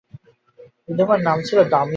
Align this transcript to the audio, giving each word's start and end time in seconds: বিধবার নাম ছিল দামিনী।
বিধবার 0.85 1.19
নাম 1.27 1.37
ছিল 1.47 1.59
দামিনী। 1.65 1.89